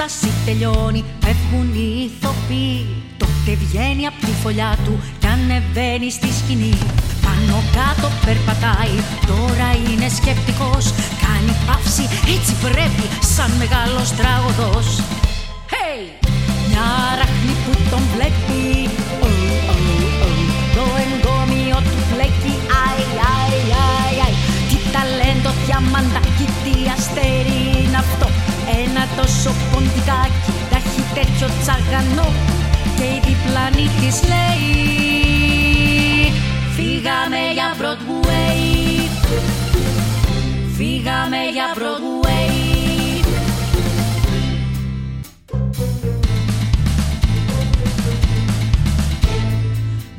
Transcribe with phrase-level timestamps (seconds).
[0.00, 2.86] παράσταση τελειώνει Φεύγουν οι ηθοποιοί.
[3.22, 6.74] Τότε βγαίνει από τη φωλιά του Κι ανεβαίνει στη σκηνή.
[7.26, 8.96] Πάνω κάτω περπατάει
[9.30, 10.84] Τώρα είναι σκεπτικός.
[11.24, 12.04] Κάνει παύση
[12.34, 13.04] έτσι πρέπει
[13.34, 14.86] Σαν μεγάλος τραγωδός.
[15.72, 16.02] Hey!
[16.68, 18.62] Μια ράχνη που τον βλέπει.
[19.24, 19.34] Oh,
[19.72, 19.84] oh,
[20.24, 20.38] oh.
[20.76, 22.54] Το εγκόμιο του φλέκει.
[22.72, 23.32] Αι, αι,
[23.70, 24.28] αι, αι
[24.68, 27.30] Τι ταλέντο διαμαντάκι Τι αστέρι.
[27.30, 27.49] είναι αυτό
[29.20, 32.28] Ένα τόσο ποντικάκι Τα έχει τέτοιο τσαγανό
[32.96, 36.32] Και η διπλανή της λέει
[36.74, 39.08] Φύγαμε για Broadway
[40.76, 42.50] Φύγαμε για Broadway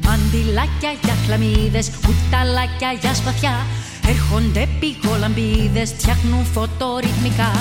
[0.03, 3.65] Μαντιλάκια για χλαμίδες, κουταλάκια για σπαθιά
[4.13, 7.51] Έρχονται πηγολαμπίδες, φτιάχνουν φωτορυθμικά.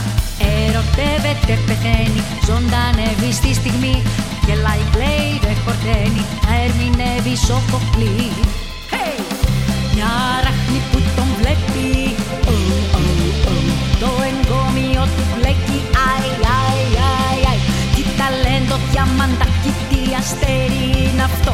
[0.55, 3.97] Ερωτεύεται, πεθαίνει, ζωντανεύει στη στιγμή.
[4.47, 8.31] Γελάει, κλαίει, δεν χορταίνει, να ερμηνεύει σοφοκλή
[8.93, 9.19] hey!
[9.95, 10.13] Μια
[10.45, 11.89] ράχνη που τον βλέπει.
[12.53, 13.67] Oh, oh, oh.
[14.03, 16.75] Το εγκόμιο του μπλέκει Αι, αι, αι,
[17.51, 17.55] αι.
[17.95, 21.53] Τι ταλέντο διαμαντάκι, τι αστέρι είναι αυτό.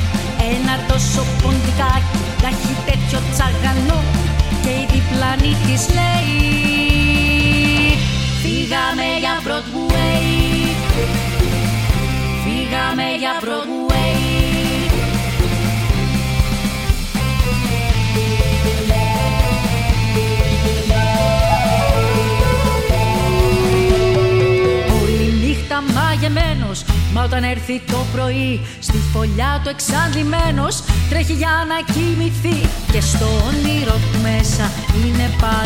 [0.54, 2.50] Ένα τόσο ποντικάκι, τα
[5.76, 6.38] της λέει
[8.42, 10.24] Φύγαμε για Broadway
[12.44, 14.16] Φύγαμε για Broadway
[25.02, 31.92] Όλη νύχτα μαγεμένος Μα όταν έρθει το πρωί Στη φωλιά του εξαντλημένος Τρέχει για να
[31.94, 33.26] κοιμηθεί Και στο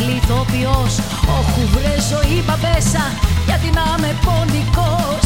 [0.00, 0.94] πάλι ηθοποιός
[1.38, 3.04] Όχου βρε ζωή παπέσα
[3.46, 5.24] Γιατί να είμαι ποντικός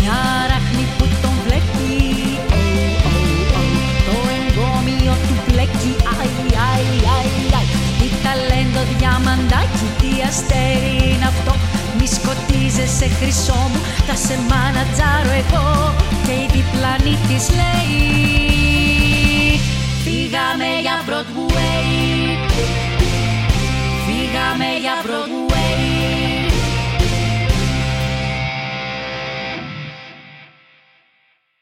[0.00, 0.18] Μια
[0.50, 1.94] ράχνη που τον βλέπει.
[2.50, 3.74] Oh, oh, oh.
[4.06, 5.92] Το εγκόμιο του μπλέκει
[6.22, 6.66] Αι, αι,
[7.04, 7.62] αι, αι.
[7.98, 11.52] Τι ταλέντο διαμαντάκι Τι αστέρι είναι αυτό.
[11.96, 15.66] Μη σκοτίζεσαι χρυσό μου Θα σε μάνατζάρω εγώ.
[16.26, 16.46] Και η
[24.78, 25.45] Φύγαμε για